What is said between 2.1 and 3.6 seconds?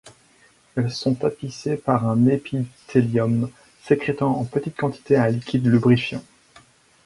épithélium